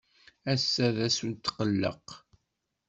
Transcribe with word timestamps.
Ass-a 0.51 0.87
d 0.95 0.97
ass 1.07 1.17
n 1.25 1.31
utqelleq. 1.33 2.07